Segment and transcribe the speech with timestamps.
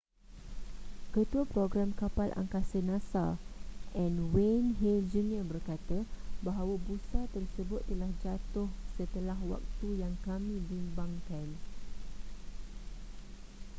[1.13, 3.25] ketua program kapal angkasa nasa
[4.13, 5.99] n wayne hale jr berkata
[6.45, 8.65] bahawa busa tersebut telah jatuh
[8.97, 11.47] setelah waktu yang kami bimbangkan